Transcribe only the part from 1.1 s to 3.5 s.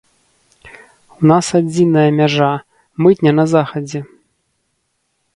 У нас адзіная мяжа, мытня на